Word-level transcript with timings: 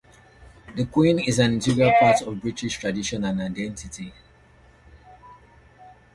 The 0.75 0.85
queen 0.87 1.19
is 1.19 1.37
an 1.37 1.53
integral 1.53 1.93
part 1.99 2.23
of 2.23 2.41
British 2.41 2.79
tradition 2.79 3.23
and 3.23 3.39
identity. 3.39 4.11